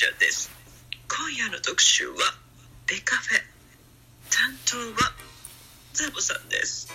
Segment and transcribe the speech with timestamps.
[0.00, 0.48] ちゃんです。
[1.12, 2.16] 今夜の特集は
[2.88, 3.44] ベカフェ。
[4.32, 5.12] 担当は
[5.92, 6.88] ザボさんです。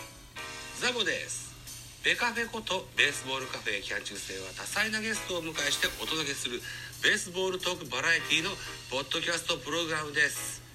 [0.81, 1.53] ザボです。
[2.01, 6.57] ベカフェことベースボールカフェキャン中世は多彩なゲストを迎えしてお届けする
[7.03, 8.49] ベースボールトークバラエティの
[8.89, 10.65] ポッドキャストプログラムです。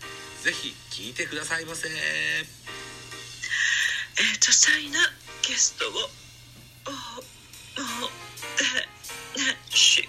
[0.46, 1.88] ぜひ聞いてくださいませ。
[1.90, 2.46] えー、
[4.38, 5.00] 多彩な
[5.42, 5.90] ゲストを
[6.94, 8.06] おお
[8.62, 10.06] えなし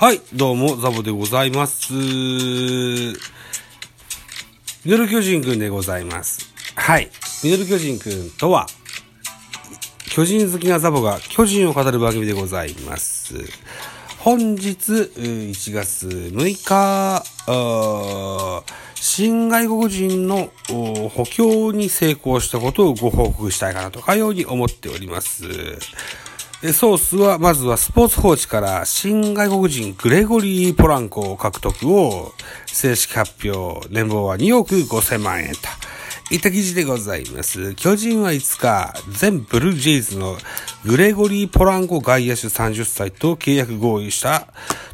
[0.00, 1.92] はい、どうも、ザボでございます。
[1.92, 3.12] ミ
[4.86, 6.54] ドル巨人くんでございます。
[6.74, 7.10] はい、
[7.44, 8.66] ミドル巨人くんとは、
[10.10, 13.34] 巨人好きなザボが巨人を語る番組でございます。
[14.20, 17.22] 本日、1月6日、
[18.94, 20.50] 新外国人の
[21.10, 25.44] 補強に成功したことをご報告したいかなとかように思っております。
[26.60, 32.32] ソースは、まずはスポーツ報知から新外国人グレゴリー・ポランコ獲得を
[32.66, 33.88] 正式発表。
[33.88, 35.60] 年俸は2億5千万円と。
[36.30, 37.74] いった記事でございます。
[37.76, 40.36] 巨人は5日、全ブルージェイズの
[40.84, 44.46] グレゴリー・ポランコ外野手30歳と契約合意した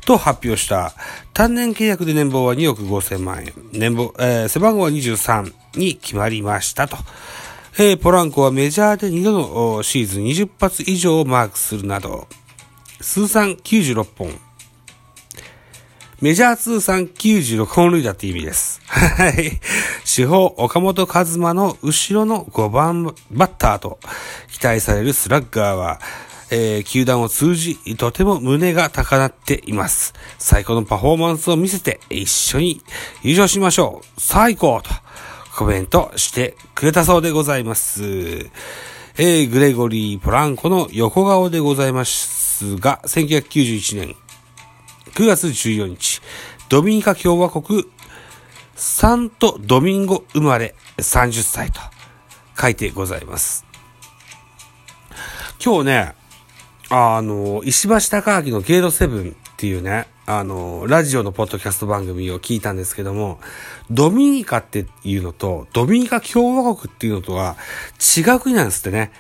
[0.07, 0.95] と発表した。
[1.35, 3.53] 単年契約で年俸は2億5千万円。
[3.73, 6.97] 年俸、えー背番号は23に決まりましたと。
[7.79, 9.33] えーポランコはメジャーで2度
[9.77, 12.27] のシーズン20発以上をマークするなど、
[13.01, 14.31] 通算96本。
[16.23, 18.81] メジャー通算96本塁打って意味です。
[18.87, 19.61] はい。
[20.07, 23.99] 主砲岡本和真の後ろの5番バッターと
[24.51, 26.01] 期待されるスラッガーは、
[26.51, 30.15] えー球団を通じ、とても胸が高鳴っています。
[30.39, 32.81] 最高のパフォーマンスを見せて、一緒に
[33.23, 34.07] 優勝しましょう。
[34.19, 34.89] 最高と。
[35.57, 38.03] コメントしてくれたそうでございます。
[38.05, 44.17] えー、グレゴリー・ポランコの横顔でございますが、1991年
[45.15, 46.21] 9月14日、
[46.69, 47.87] ドミニカ共和国
[48.75, 51.81] サントドミンゴ生まれ30歳と
[52.61, 53.65] 書いてございます。
[55.65, 56.15] 今日ね、
[56.91, 63.39] あの、石橋貴明のゲートセブンっていうね、あの、ラジオのポッドキャスト番組を聞いたんですけども、
[63.93, 67.57] ドミニカっていうのと、ドミニカ共和国っていうのとは
[68.17, 69.13] 違う国なんですってね。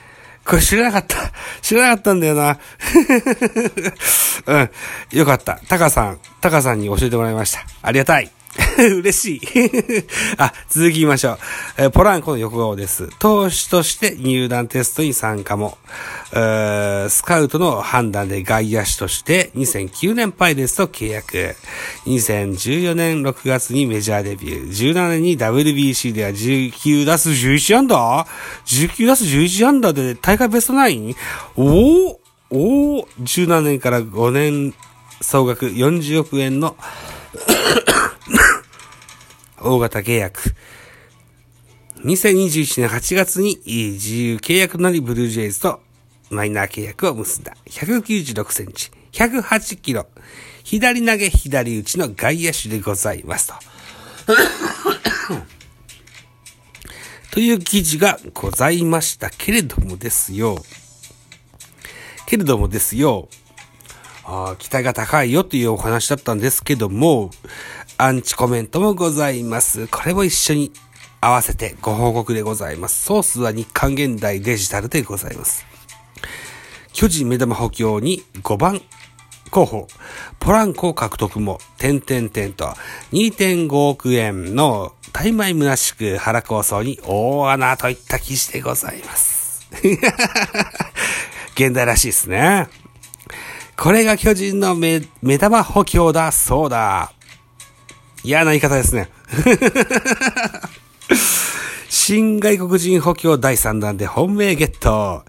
[0.44, 1.32] これ知らなかった。
[1.62, 2.58] 知らなかったんだよな。
[4.46, 4.70] うん。
[5.12, 5.60] よかった。
[5.68, 7.64] タカさん、タカさんに教えてもらいました。
[7.82, 8.30] ありがたい。
[9.00, 9.40] 嬉しい。
[10.36, 11.38] あ、続きましょう。
[11.78, 13.08] えーポランコの横顔です。
[13.18, 15.78] 投手として入団テストに参加も。
[16.32, 21.56] えスカウトの判断で外野手として2009年パイレーツと契約。
[22.06, 24.92] 2014年6月にメジャーデビュー。
[24.92, 28.26] 17年に WBC では19打数11安打
[28.66, 31.14] ?19 打数11安打で大会ベスト 9?
[31.56, 32.16] おー
[32.50, 34.74] おー !17 年から5年
[35.20, 36.76] 総額40億円の
[39.66, 40.54] 大型契約。
[42.04, 45.80] 2021年8月に自由契約なりブルージェイズと
[46.30, 47.56] マイナー契約を結んだ。
[47.66, 50.06] 196センチ、108キロ、
[50.62, 53.54] 左投げ左打ちの外野手でございますと。
[57.32, 60.64] という記事がございましたけれどもですよ。
[62.26, 63.28] けれどもですよ。
[64.24, 67.30] あ期待が高いよというお話だったんですけども、
[67.98, 69.86] アンチコメントもございます。
[69.88, 70.72] これも一緒に
[71.20, 73.04] 合わせてご報告でございます。
[73.04, 75.64] ソースは日刊現代デジタルでございます。
[76.92, 78.82] 巨人目玉補強に5番
[79.50, 79.86] 候補、
[80.38, 82.74] ポランコ獲得も、点々点と、
[83.12, 89.66] 2.5億円の大枚虚しく原構想に大穴といった記事でございます。
[91.54, 92.68] 現代らしいですね。
[93.76, 97.12] これが巨人の目、目玉補強だ、そうだ。
[98.26, 99.08] 嫌な言い方ですね。
[101.88, 105.24] 新外国人補強第3弾で本命ゲット。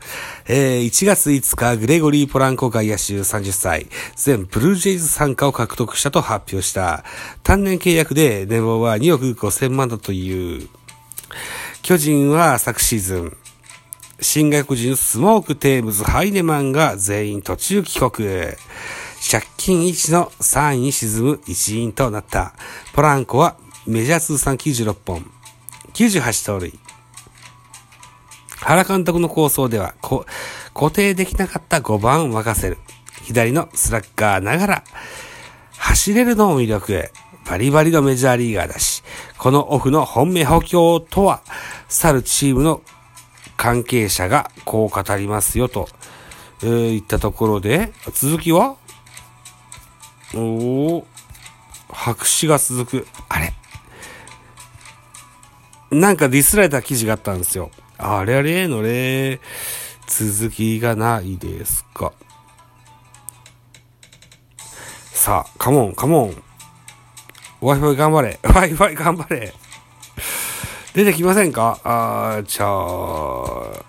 [0.48, 3.86] えー1月5日、グレゴリー・ポランコ外野手30歳、
[4.16, 7.04] 全ブルージェイズ参加を獲得したと発表した。
[7.44, 10.68] 単年契約で年俸は2億5千万だという。
[11.84, 13.38] 巨人は昨シーズン、
[14.20, 18.28] 新外国人スモーク・テームズ・ハイネマンが全員途中帰国。
[19.30, 22.54] 借金1の3位に沈む一員となった。
[22.94, 25.30] ポランコはメジャー通算96本、
[25.94, 26.80] 98盗塁、
[28.56, 29.96] 原監督の構想では、
[30.74, 32.78] 固定できなかった5番を任せる。
[33.24, 34.84] 左のスラッガーながら、
[35.78, 37.12] 走れるのを魅力へ。
[37.46, 39.04] バリバリのメジャーリーガーだし、
[39.38, 41.42] このオフの本命補強とは、
[41.90, 42.82] 去るチームの
[43.58, 45.90] 関係者がこう語りますよと、
[46.64, 48.78] えー、言ったところで、続きは
[50.36, 50.40] お
[50.98, 51.08] お
[51.90, 53.08] 白紙が続く。
[53.30, 53.54] あれ
[55.90, 57.72] なんかディスられた記事があったんですよ。
[57.98, 59.40] あれあれのれ、
[60.06, 62.12] 続きがないですか。
[65.14, 66.44] さあ、カモン、カモン。
[67.62, 68.40] Wi-Fi 頑張れ。
[68.44, 69.54] Wi-Fi 頑張れ。
[70.94, 71.80] 出てきませんか？
[71.84, 73.84] あー、じゃあ、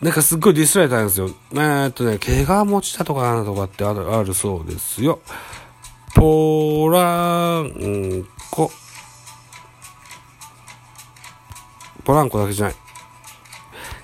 [0.00, 1.30] なんかすっごいディスられたんですよ。
[1.52, 5.20] えー、っとね、怪我持ちだとかなんとかってあるあるそうですよ。
[6.20, 8.70] ポランコ。
[12.04, 12.74] ポランコだけじゃない。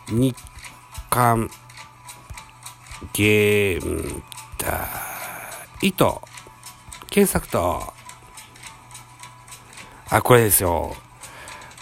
[0.09, 0.37] 日
[1.11, 1.51] 韓
[3.13, 4.23] ゲーム
[4.57, 4.89] だ。
[5.83, 6.23] 糸。
[7.11, 7.83] 検索と。
[10.09, 10.97] あ、これですよ。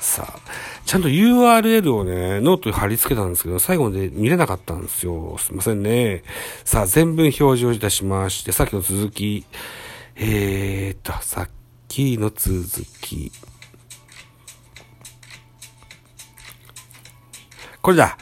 [0.01, 0.41] さあ、
[0.85, 5.37] ちゃんと URL をね、ノートに貼り付けたんですけど、最後まで見れなかったんですよ。
[5.39, 6.25] すいませんね。
[6.65, 9.47] さあ、全文表示をいたしまして、さっきの続き。
[10.17, 11.49] えーと、さっ
[11.89, 12.61] きの続
[13.01, 13.33] き。
[17.83, 18.17] これだ。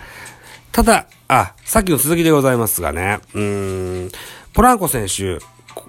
[0.72, 3.20] ただ、あ、さっきの続きでございますがね。
[3.34, 4.10] うーん、
[4.54, 5.38] ポランコ選手、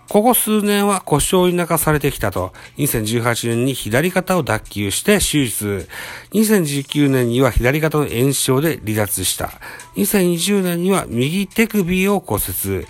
[0.09, 5.87] ここ数年は故障に泣かされてきたと、2018年に左肩を脱臼して手術、
[6.33, 9.51] 2019年には左肩の炎症で離脱した、
[9.95, 12.85] 2020年には右手首を骨折、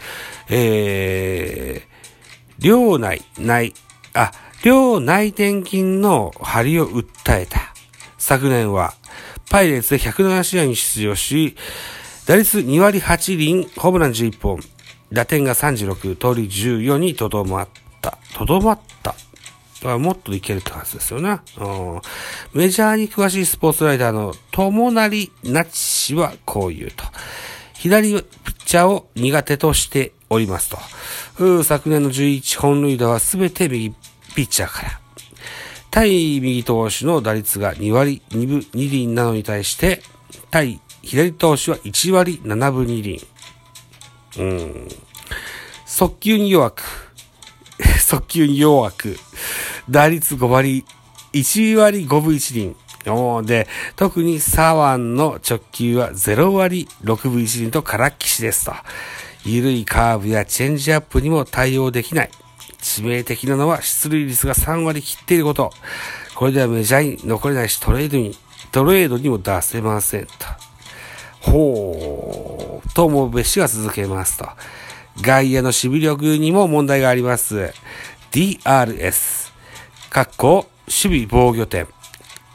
[0.49, 1.92] えー、
[2.63, 3.73] 両内、内、
[4.13, 4.31] あ、
[4.63, 7.59] 両内転筋の張りを訴えた。
[8.17, 8.93] 昨年は、
[9.49, 11.57] パイレーツで107試合に出場し、
[12.25, 14.61] 打率2割8厘、ホームラン11本、
[15.11, 17.67] 打点が36、通り14にとどまっ
[18.01, 18.17] た。
[18.33, 19.13] とどまった。
[19.97, 21.41] もっといけるってはずですよね。
[22.53, 27.03] メジャーに詳しいスポーツライターの友成なち氏はこう言うと。
[27.73, 28.23] 左ピッ
[28.65, 30.69] チャーを苦手としております
[31.37, 31.63] と。
[31.63, 33.93] 昨年の11本塁打はすべて右
[34.35, 34.99] ピッチャーから。
[35.91, 40.01] 対右投手の打率が2割2分2厘なのに対して、
[40.49, 43.27] 対左投手は1割7分2厘。
[44.39, 44.87] うん。
[45.85, 46.83] 速球に弱く、
[47.99, 49.19] 速球に弱く、
[49.89, 50.85] 打率5割、
[51.33, 52.75] 1割5分1厘。
[53.45, 58.73] で、特に左腕の直球は0割6分1厘とからっきしですと。
[59.45, 62.29] 緩いカーブやチェンジアップにも対応できない。
[62.79, 65.71] 致命的なのは出塁率が3割切っていること。
[66.35, 68.35] これではメジャーに残れないしトレードに、
[68.71, 70.31] トレードにも出せませんと。
[71.41, 74.47] ほう、と思うべしが続けますと。
[75.21, 77.73] 外野の守備力にも問題があります。
[78.31, 79.51] DRS、
[80.09, 81.87] かっこ守備防御点。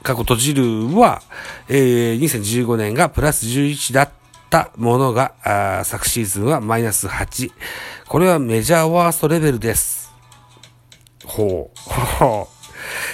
[0.03, 0.63] 過去閉じる
[0.97, 1.23] は、
[1.69, 4.11] えー、2015年がプラス11だっ
[4.51, 7.53] たものが、あ昨シーズンはマイナス8。
[8.07, 10.13] これはメジャーワーストレベルです。
[11.25, 11.91] ほう。
[11.91, 12.59] ほう。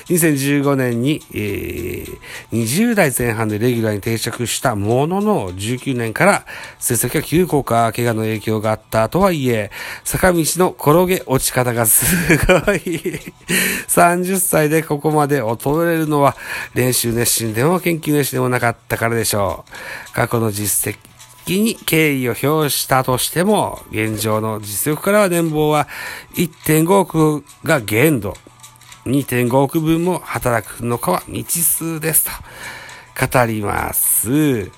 [0.08, 2.18] 2015年に、えー、
[2.52, 6.46] 20代前半でレギュラーに定着したものの、19年から
[6.78, 9.70] 成績は急降下、怪我の影響があったとはいえ、
[10.04, 12.78] 坂道の転げ落ち方がすごい。
[13.88, 16.36] 30歳でここまで衰えるのは、
[16.74, 20.12] 練習熱心でも研究熱心でもなかったからでしょう。
[20.12, 21.13] 過去の実績
[21.48, 25.88] に敬意を表したとしても、現状の実力からは年俸は
[26.34, 28.34] 1.5億が限度。
[29.06, 32.30] 2.5億分も働くのかは未知数ですと
[33.38, 34.70] 語ります。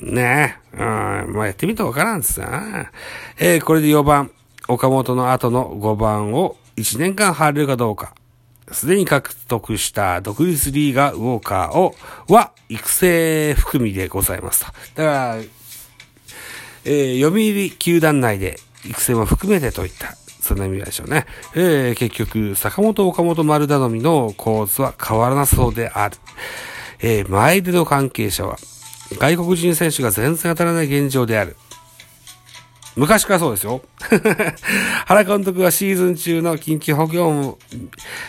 [0.00, 0.76] ねえ。
[0.76, 2.90] うん、まあ、やってみたらわからんですな。
[3.38, 4.30] えー、これで4番、
[4.68, 8.14] 岡本の後の5番を1年間張れるかどうか。
[8.72, 11.94] すでに獲得した独立リーガーウォーカーを、
[12.28, 14.72] は、育成含みでございますと。
[14.94, 15.36] だから、
[16.84, 21.26] えー、読売球団内で育成も含めてといったそんな意味でしょうね。
[21.54, 26.16] えー、結局、坂本岡本丸頼みの構図は変わらなそうである。
[27.00, 28.56] えー、前での関係者は、
[29.18, 31.56] 外国人選手が全然当たらない現状である。
[32.98, 33.80] 昔からそうですよ。
[35.06, 37.58] 原監督はシーズン中の緊急補強を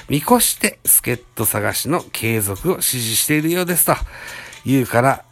[0.09, 3.95] 見越して助っ人探しの継続を指示しているようですと
[4.63, 5.25] 言うから、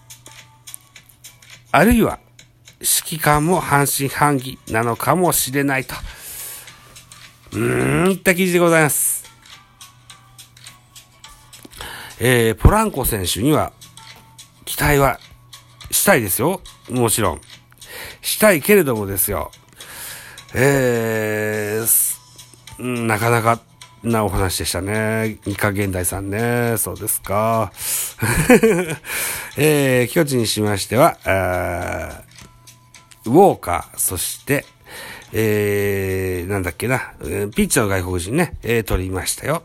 [1.72, 2.18] あるいは
[2.80, 5.94] 指揮官も半信半疑なのかもしれないと。
[7.52, 9.24] うーん、いった記事でございます。
[12.20, 13.72] えー、ポランコ選手には、
[14.66, 15.20] 期待は
[15.92, 16.60] したいですよ。
[16.90, 17.42] もちろん。
[18.22, 19.52] したいけれどもですよ。
[20.54, 23.60] えー、なかなか
[24.04, 25.38] なお話でしたね。
[25.46, 26.76] 日課現代さんね。
[26.78, 27.72] そうですか。
[29.58, 31.18] えー、巨人にしましては、
[33.26, 34.66] ウォーカー、そして、
[35.34, 37.26] えー、なんだっけな、ピ
[37.64, 39.64] ッチャーの外国人ね、えー、取りましたよ。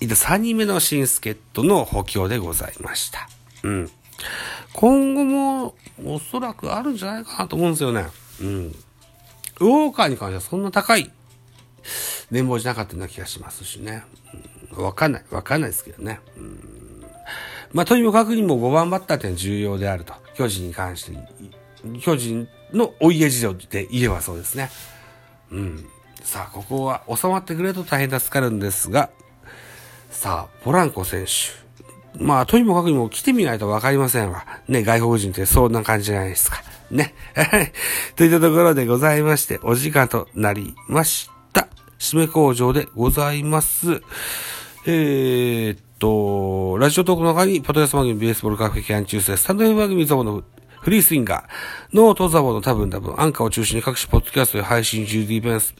[0.00, 3.28] いで、3人目の新助っ人の補強でございました。
[3.62, 3.90] うん。
[4.72, 8.06] 今後も、おそらくあるんじゃないかなと思うんですよね。
[8.40, 8.66] うん。
[9.60, 11.10] ウォーカーに関してはそんな高い
[12.30, 14.02] 年俸じゃなかったような気がしますしね。
[14.72, 15.24] わ、うん、かんない。
[15.30, 16.20] わかんないですけどね。
[16.36, 17.04] うん、
[17.72, 20.14] まあ、とにもかくにも5番バッターって重要であると。
[20.34, 21.18] 巨人に関して、
[22.00, 24.70] 巨人のお家事情で言えばそうですね。
[25.50, 25.86] うん。
[26.22, 29.10] さあ、ここは収まってくれると大変助かるんですが、
[30.10, 31.63] さあ、ポランコ選手。
[32.18, 34.44] まあ、とにもかくにも来てみないとわかりませんわ。
[34.68, 36.62] ね、外国人ってそんな感じじゃないですか。
[36.90, 37.14] ね。
[38.16, 41.68] といったところでございまして、お時間となりました。
[41.98, 44.02] 締め工場でございます。
[44.86, 50.42] えー、っと、ラジオトークの中に、パトヤス番組ベースボールカフェキャン中世、スタンド F 番組ザボの
[50.84, 55.74] フリースインガー、ノートザボの多分多分、アンカーを中心に各種ポッドキャストで配信中、ディーベンス、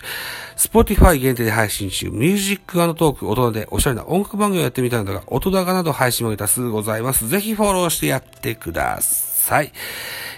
[0.57, 7.29] スポティファイ限定で配信中、ミュージックトーク、大人でおしゃれな音楽番組をやってみたのだが、音高など配信も多数ございます。
[7.29, 9.73] ぜひフォローしてやってください。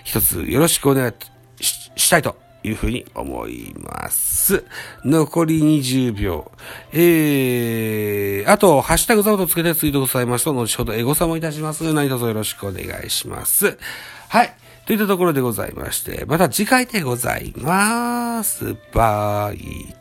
[0.02, 4.64] 一つよろしくお願いししたいというふうに思います。
[5.04, 6.50] 残り20秒。
[6.92, 11.92] えー、あと、ハッシュタグザボとつけてツイートございますと、後ほどエゴサもいたします。
[11.92, 13.78] 何卒よろしくお願いします。
[14.28, 14.54] はい。
[14.86, 18.76] といったところでございまして、また次回でございます。
[18.92, 19.95] バイ